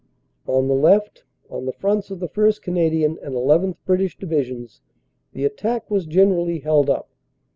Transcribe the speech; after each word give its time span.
On 0.47 0.67
the 0.67 0.73
left, 0.73 1.25
on 1.51 1.67
the 1.67 1.71
fronts 1.73 2.09
of 2.09 2.19
the 2.19 2.27
1st. 2.27 2.63
Canadian 2.63 3.19
and 3.21 3.35
llth. 3.35 3.75
British 3.85 4.17
Divisions, 4.17 4.81
the 5.33 5.45
attack 5.45 5.91
was 5.91 6.07
generally 6.07 6.57
held 6.57 6.89
up. 6.89 7.11